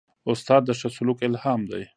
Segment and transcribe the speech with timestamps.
[0.31, 1.83] استاد د ښه سلوک الهام دی.